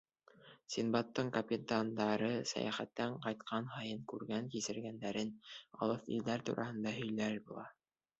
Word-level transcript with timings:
Синдбадтың 0.75 1.27
капитандары 1.33 2.29
сәйәхәттән 2.51 3.13
ҡайтҡан 3.25 3.67
һайын 3.73 4.01
күргән-кисергәндәрен, 4.13 5.35
алыҫ 5.87 6.09
илдәр 6.17 6.45
тураһында 6.49 6.95
һөйләр 6.97 7.37
була. 7.51 7.67